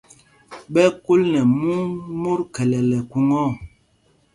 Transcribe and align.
Ɓɛ́ 0.73 0.85
ɛ́ 0.89 0.95
kúl 1.03 1.21
nɛ 1.33 1.39
mûŋ 1.59 1.81
mot 2.21 2.41
gɛlɛlɛ 2.55 2.97
khuŋa 3.09 3.37
ɔ. 3.47 3.49